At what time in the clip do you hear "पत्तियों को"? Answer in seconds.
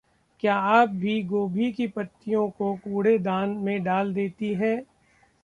1.87-2.73